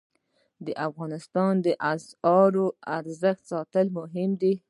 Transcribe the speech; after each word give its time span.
د 0.65 0.67
افغانۍ 0.87 1.71
اسعارو 1.93 2.65
ارزښت 2.97 3.41
ساتل 3.51 3.85
مهم 3.97 4.29
دي 4.41 4.53